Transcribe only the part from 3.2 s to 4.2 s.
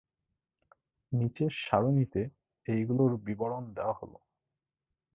বিবরণ দেয়া হল।